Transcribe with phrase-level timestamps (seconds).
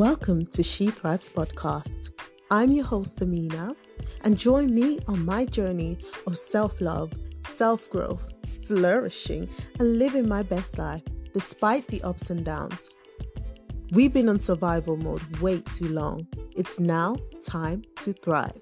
[0.00, 2.08] Welcome to She Thrives podcast.
[2.50, 3.76] I'm your host, Amina,
[4.24, 7.12] and join me on my journey of self love,
[7.44, 8.32] self growth,
[8.66, 9.46] flourishing,
[9.78, 11.02] and living my best life
[11.34, 12.88] despite the ups and downs.
[13.92, 16.26] We've been on survival mode way too long.
[16.56, 18.58] It's now time to thrive.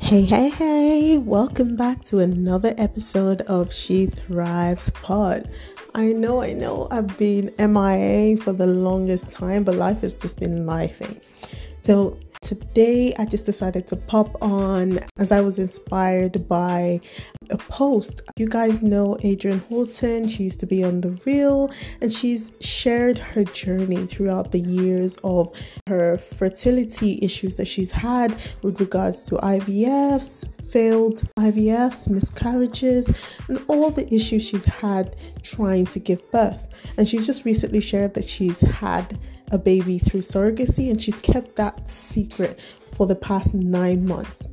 [0.00, 5.48] Hey, hey, hey, welcome back to another episode of She Thrives Pod.
[5.94, 10.38] I know, I know, I've been MIA for the longest time, but life has just
[10.38, 11.16] been lifing.
[11.16, 11.48] Eh?
[11.82, 12.18] So,
[12.50, 17.00] today I just decided to pop on as I was inspired by
[17.48, 18.22] a post.
[18.36, 23.18] You guys know Adrienne Houghton, she used to be on The Real, and she's shared
[23.18, 25.54] her journey throughout the years of
[25.86, 33.08] her fertility issues that she's had with regards to IVFs, failed IVFs, miscarriages,
[33.46, 35.14] and all the issues she's had
[35.44, 36.66] trying to give birth.
[36.96, 39.16] And she's just recently shared that she's had
[39.50, 42.60] a baby through surrogacy and she's kept that secret
[42.94, 44.48] for the past nine months.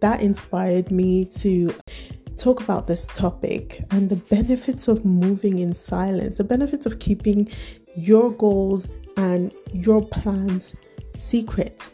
[0.00, 1.74] That inspired me to
[2.36, 7.48] talk about this topic and the benefits of moving in silence, the benefits of keeping
[7.96, 10.74] your goals and your plans
[11.14, 11.88] secret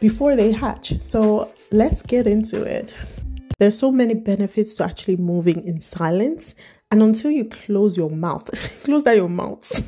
[0.00, 0.94] before they hatch.
[1.02, 2.92] So let's get into it.
[3.58, 6.54] There's so many benefits to actually moving in silence.
[6.90, 8.44] And until you close your mouth,
[8.84, 9.82] close that your mouth,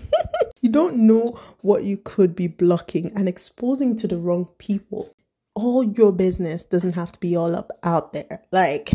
[0.68, 5.14] you don't know what you could be blocking and exposing to the wrong people.
[5.54, 8.42] All your business doesn't have to be all up out there.
[8.52, 8.90] Like,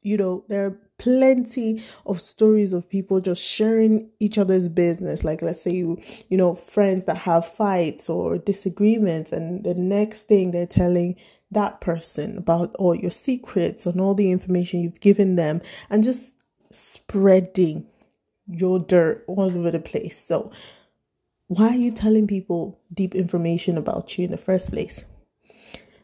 [0.00, 5.40] you know, there are plenty of stories of people just sharing each other's business like
[5.42, 5.96] let's say you
[6.28, 11.14] you know friends that have fights or disagreements and the next thing they're telling
[11.52, 16.42] that person about all your secrets and all the information you've given them and just
[16.72, 17.86] spreading
[18.48, 20.50] your dirt all over the place so
[21.48, 25.04] why are you telling people deep information about you in the first place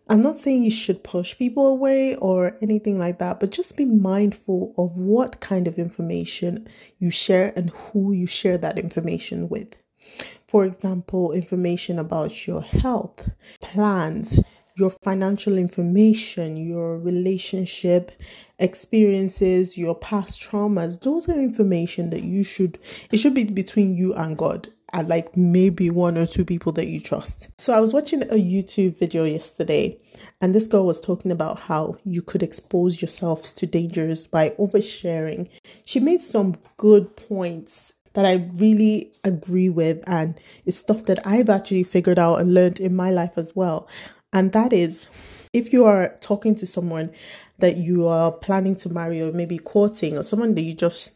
[0.06, 3.86] I'm not saying you should push people away or anything like that, but just be
[3.86, 6.68] mindful of what kind of information
[6.98, 9.74] you share and who you share that information with.
[10.46, 13.30] For example, information about your health,
[13.62, 14.38] plans,
[14.76, 18.12] your financial information, your relationship
[18.58, 21.00] experiences, your past traumas.
[21.00, 22.78] Those are information that you should,
[23.10, 26.86] it should be between you and God at like maybe one or two people that
[26.86, 27.48] you trust.
[27.58, 29.98] So I was watching a YouTube video yesterday
[30.40, 35.48] and this girl was talking about how you could expose yourself to dangers by oversharing.
[35.84, 41.50] She made some good points that I really agree with and it's stuff that I've
[41.50, 43.88] actually figured out and learned in my life as well.
[44.32, 45.08] And that is
[45.52, 47.10] if you are talking to someone
[47.58, 51.10] that you are planning to marry or maybe courting or someone that you just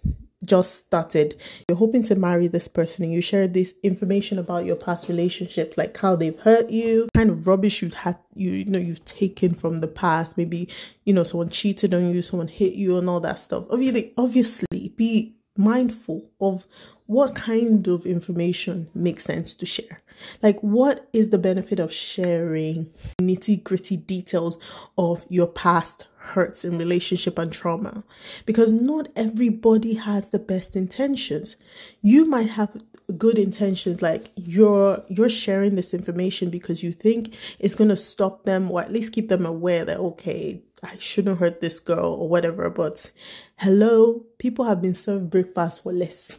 [0.44, 1.34] just started
[1.68, 5.76] you're hoping to marry this person and you share this information about your past relationships
[5.76, 9.54] like how they've hurt you kind of rubbish you've had you, you know you've taken
[9.54, 10.38] from the past.
[10.38, 10.68] Maybe
[11.04, 13.66] you know someone cheated on you someone hit you and all that stuff.
[13.70, 16.66] Obviously obviously be mindful of
[17.06, 20.00] what kind of information makes sense to share
[20.42, 24.58] like, what is the benefit of sharing nitty gritty details
[24.96, 28.04] of your past hurts in relationship and trauma?
[28.46, 31.56] Because not everybody has the best intentions.
[32.02, 32.82] You might have
[33.16, 38.70] good intentions, like you're you're sharing this information because you think it's gonna stop them
[38.70, 42.70] or at least keep them aware that okay, I shouldn't hurt this girl or whatever.
[42.70, 43.10] But
[43.56, 46.38] hello, people have been served breakfast for less.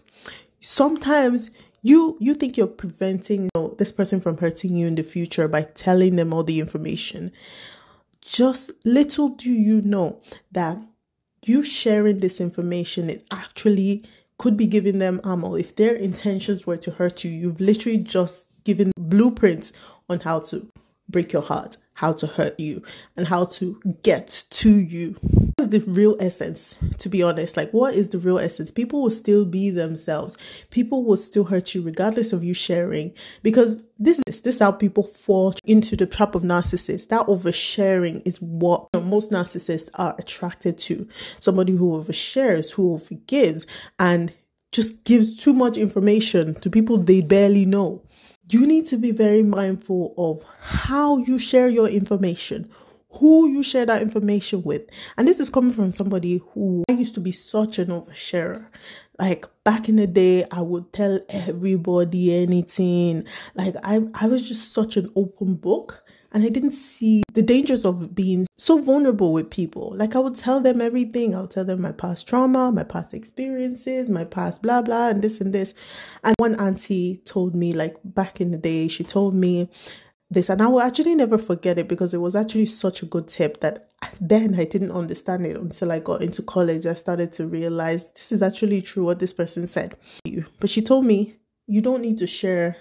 [0.61, 1.51] Sometimes
[1.81, 5.47] you you think you're preventing you know, this person from hurting you in the future
[5.47, 7.31] by telling them all the information
[8.21, 10.19] just little do you know
[10.51, 10.77] that
[11.45, 14.03] you sharing this information is actually
[14.37, 18.47] could be giving them ammo if their intentions were to hurt you you've literally just
[18.63, 19.71] given blueprints
[20.09, 20.67] on how to
[21.07, 22.81] break your heart how to hurt you
[23.17, 25.15] and how to get to you
[25.59, 27.57] What's the real essence, to be honest.
[27.57, 28.71] Like, what is the real essence?
[28.71, 30.37] People will still be themselves.
[30.69, 33.13] People will still hurt you regardless of you sharing.
[33.43, 37.09] Because this is this is how people fall into the trap of narcissists.
[37.09, 41.05] That oversharing is what most narcissists are attracted to.
[41.41, 43.65] Somebody who overshares, who forgives,
[43.99, 44.33] and
[44.71, 48.01] just gives too much information to people they barely know.
[48.49, 52.69] You need to be very mindful of how you share your information
[53.13, 54.83] who you share that information with.
[55.17, 58.67] And this is coming from somebody who I used to be such an oversharer.
[59.17, 63.25] Like back in the day, I would tell everybody anything.
[63.55, 66.03] Like I, I was just such an open book.
[66.31, 69.93] And I didn't see the dangers of being so vulnerable with people.
[69.95, 71.33] Like I would tell them everything.
[71.33, 75.21] I would tell them my past trauma, my past experiences, my past blah blah and
[75.21, 75.73] this and this.
[76.23, 79.69] And one auntie told me like back in the day, she told me
[80.29, 83.27] this and I will actually never forget it because it was actually such a good
[83.27, 83.89] tip that
[84.21, 86.85] then I didn't understand it until I got into college.
[86.85, 89.97] I started to realize this is actually true what this person said.
[90.59, 91.35] But she told me
[91.65, 92.77] you don't need to share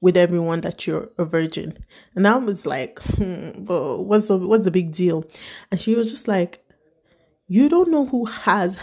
[0.00, 1.76] with everyone that you're a virgin.
[2.14, 5.24] And I was like, hmm, but what's the, what's the big deal?
[5.70, 6.64] And she was just like,
[7.46, 8.78] you don't know who has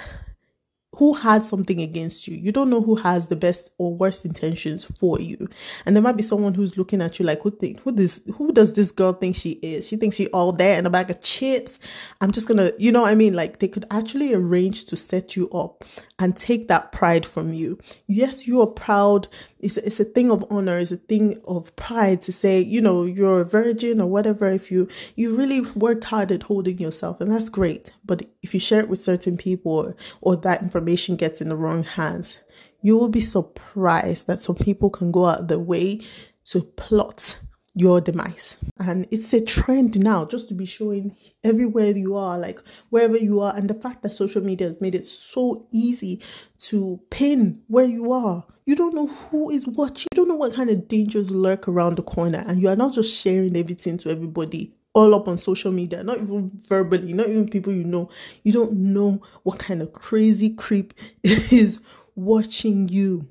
[0.98, 2.36] who has something against you.
[2.36, 5.48] You don't know who has the best or worst intentions for you.
[5.86, 8.52] And there might be someone who's looking at you like, who think who this who
[8.52, 9.88] does this girl think she is?
[9.88, 11.80] She thinks she all there in a bag of chips.
[12.22, 13.34] I'm just gonna, you know what I mean?
[13.34, 15.84] Like they could actually arrange to set you up
[16.18, 17.78] and take that pride from you.
[18.08, 19.28] Yes, you are proud.
[19.60, 20.78] It's a, it's a thing of honor.
[20.78, 24.46] It's a thing of pride to say, you know, you're a virgin or whatever.
[24.52, 27.94] If you you really worked hard at holding yourself, and that's great.
[28.06, 31.84] But if you share it with certain people or, that information gets in the wrong
[31.84, 32.38] hands,
[32.84, 36.00] you will be surprised that some people can go out the way
[36.44, 37.40] to plot
[37.74, 38.58] your demise.
[38.78, 42.62] And it's a trend now just to be showing everywhere you are, like
[42.92, 43.56] wherever you are.
[43.56, 46.22] And the fact that social media has made it so easy
[46.70, 48.46] to pin where you are.
[48.68, 51.96] You don't know who is watching, you don't know what kind of dangers lurk around
[51.96, 55.72] the corner, and you are not just sharing everything to everybody all up on social
[55.72, 58.10] media, not even verbally, not even people you know.
[58.44, 60.94] You don't know what kind of crazy creep
[61.24, 61.80] is
[62.16, 63.28] watching you.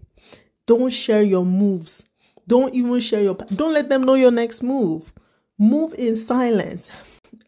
[0.67, 2.05] Don't share your moves
[2.47, 5.13] don't even share your don't let them know your next move.
[5.59, 6.91] Move in silence.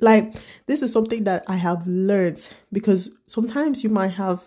[0.01, 0.35] Like
[0.67, 4.45] this is something that I have learned because sometimes you might have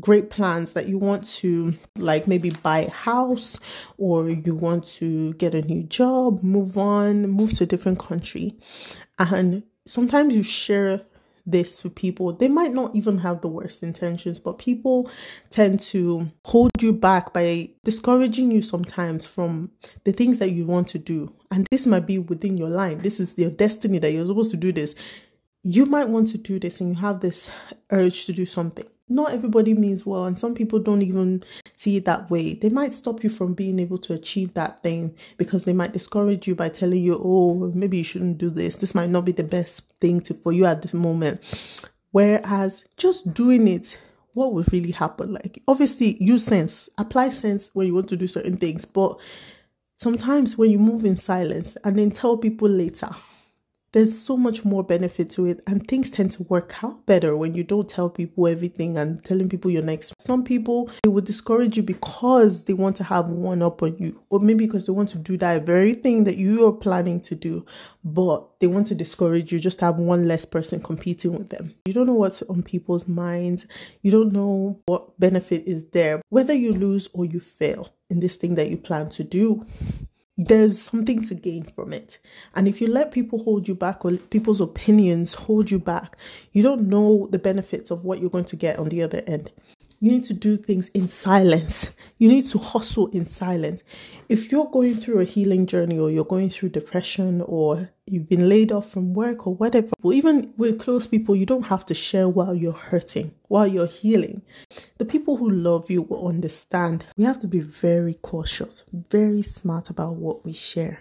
[0.00, 3.58] great plans that you want to like maybe buy a house
[3.96, 8.56] or you want to get a new job, move on, move to a different country.
[9.18, 11.02] And sometimes you share
[11.46, 12.32] this with people.
[12.32, 15.10] They might not even have the worst intentions, but people
[15.50, 19.70] tend to hold you back by discouraging you sometimes from
[20.04, 21.32] the things that you want to do.
[21.50, 22.98] And this might be within your line.
[22.98, 24.94] This is your destiny that you're supposed to do this.
[25.66, 27.50] You might want to do this and you have this
[27.90, 28.84] urge to do something.
[29.08, 31.42] Not everybody means well and some people don't even
[31.74, 32.52] see it that way.
[32.52, 36.46] They might stop you from being able to achieve that thing because they might discourage
[36.46, 38.76] you by telling you oh maybe you shouldn't do this.
[38.76, 41.40] This might not be the best thing to for you at this moment.
[42.10, 43.96] Whereas just doing it
[44.34, 45.32] what would really happen?
[45.32, 46.90] Like obviously use sense.
[46.98, 49.18] Apply sense when you want to do certain things but
[49.96, 53.08] sometimes when you move in silence and then tell people later
[53.94, 57.54] there's so much more benefit to it and things tend to work out better when
[57.54, 60.12] you don't tell people everything and telling people your next.
[60.18, 64.20] Some people they will discourage you because they want to have one up on you
[64.30, 67.36] or maybe because they want to do that very thing that you are planning to
[67.36, 67.64] do
[68.02, 71.72] but they want to discourage you just have one less person competing with them.
[71.86, 73.64] You don't know what's on people's minds.
[74.02, 78.36] You don't know what benefit is there whether you lose or you fail in this
[78.36, 79.64] thing that you plan to do
[80.36, 82.18] there's something to gain from it.
[82.54, 86.16] And if you let people hold you back or people's opinions hold you back,
[86.52, 89.52] you don't know the benefits of what you're going to get on the other end.
[90.00, 91.88] You need to do things in silence.
[92.18, 93.82] You need to hustle in silence.
[94.28, 98.48] If you're going through a healing journey or you're going through depression or you've been
[98.48, 101.94] laid off from work or whatever, well, even with close people, you don't have to
[101.94, 104.42] share while you're hurting, while you're healing.
[104.98, 107.04] The people who love you will understand.
[107.16, 111.00] We have to be very cautious, very smart about what we share.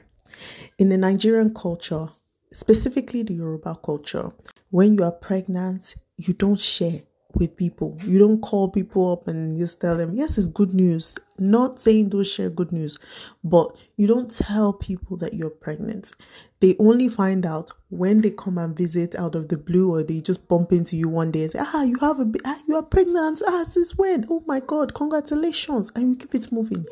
[0.78, 2.10] In the Nigerian culture,
[2.52, 4.32] specifically the Yoruba culture,
[4.70, 7.02] when you are pregnant, you don't share
[7.36, 7.98] with people.
[8.06, 11.16] You don't call people up and just tell them, yes, it's good news.
[11.40, 13.00] Not saying don't share good news,
[13.44, 16.12] but you don't tell people that you're pregnant.
[16.64, 20.22] They only find out when they come and visit out of the blue or they
[20.22, 22.82] just bump into you one day and say, ah, you have a, ah, you are
[22.82, 23.42] pregnant.
[23.46, 24.26] Ah, since when?
[24.30, 25.92] Oh my God, congratulations.
[25.94, 26.86] And you keep it moving.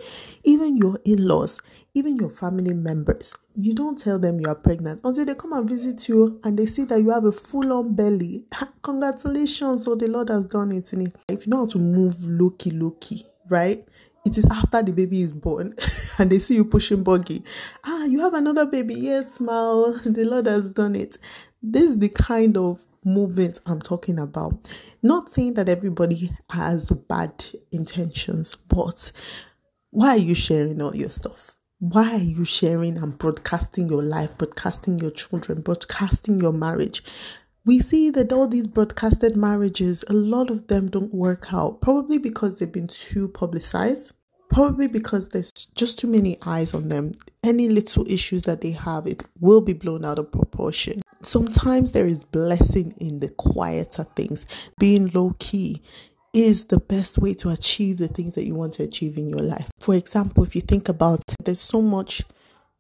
[0.43, 1.61] Even your in-laws,
[1.93, 5.69] even your family members, you don't tell them you are pregnant until they come and
[5.69, 8.43] visit you and they see that you have a full-on belly.
[8.81, 10.91] Congratulations, so the Lord has done it.
[11.29, 13.87] If you know how to move low-key, low-key, right?
[14.25, 15.75] It is after the baby is born
[16.19, 17.43] and they see you pushing buggy.
[17.83, 18.95] Ah, you have another baby.
[18.95, 19.99] Yes, smile.
[20.03, 21.17] The Lord has done it.
[21.63, 24.67] This is the kind of movements I'm talking about.
[25.01, 29.11] Not saying that everybody has bad intentions, but
[29.89, 31.55] why are you sharing all your stuff?
[31.79, 37.03] Why are you sharing and broadcasting your life, broadcasting your children, broadcasting your marriage?
[37.65, 42.17] We see that all these broadcasted marriages, a lot of them don't work out, probably
[42.17, 44.13] because they've been too publicized,
[44.51, 47.13] Probably because there's just too many eyes on them.
[47.41, 51.01] Any little issues that they have, it will be blown out of proportion.
[51.23, 54.45] Sometimes there is blessing in the quieter things.
[54.77, 55.81] Being low key
[56.33, 59.39] is the best way to achieve the things that you want to achieve in your
[59.39, 59.69] life.
[59.79, 62.21] For example, if you think about there's so much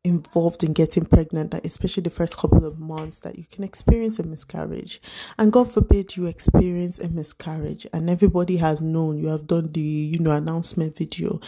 [0.03, 4.17] involved in getting pregnant that especially the first couple of months that you can experience
[4.17, 4.99] a miscarriage.
[5.37, 9.79] And god forbid you experience a miscarriage and everybody has known you have done the
[9.79, 11.39] you know announcement video.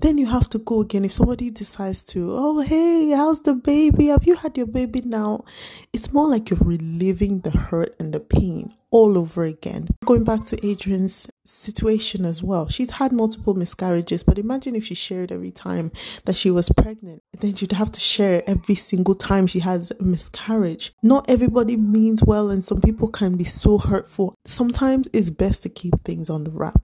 [0.00, 1.04] Then you have to go again.
[1.04, 4.06] If somebody decides to oh hey how's the baby?
[4.06, 5.44] Have you had your baby now?
[5.92, 9.88] It's more like you're reliving the hurt and the pain all over again.
[10.04, 14.94] Going back to Adrienne's situation as well, she's had multiple miscarriages, but imagine if she
[14.94, 15.92] shared every time
[16.24, 20.02] that she was pregnant, then she'd have to share every single time she has a
[20.02, 20.92] miscarriage.
[21.02, 24.34] Not everybody means well, and some people can be so hurtful.
[24.44, 26.80] Sometimes it's best to keep things on the wrap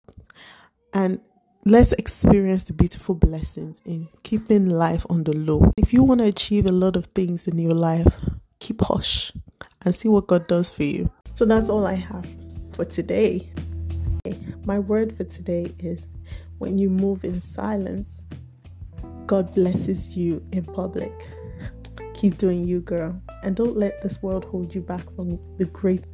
[0.97, 1.21] and
[1.67, 5.73] let's experience the beautiful blessings in keeping life on the low.
[5.77, 8.21] If you want to achieve a lot of things in your life,
[8.61, 9.33] keep hush
[9.85, 11.11] and see what God does for you.
[11.37, 12.27] So that's all I have
[12.73, 13.51] for today.
[14.65, 16.07] My word for today is
[16.57, 18.25] when you move in silence,
[19.27, 21.13] God blesses you in public.
[22.15, 23.21] Keep doing you, girl.
[23.43, 26.07] And don't let this world hold you back from the great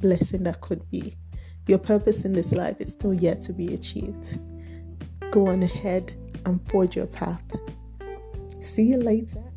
[0.00, 1.18] blessing that could be.
[1.66, 4.38] Your purpose in this life is still yet to be achieved.
[5.32, 6.14] Go on ahead
[6.46, 7.42] and forge your path.
[8.60, 9.51] See you later.